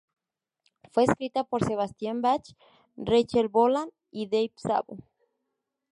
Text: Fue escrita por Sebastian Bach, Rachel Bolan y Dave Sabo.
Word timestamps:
Fue 0.89 1.03
escrita 1.03 1.43
por 1.43 1.63
Sebastian 1.63 2.23
Bach, 2.23 2.41
Rachel 2.97 3.49
Bolan 3.49 3.91
y 4.09 4.25
Dave 4.29 4.51
Sabo. 4.55 4.97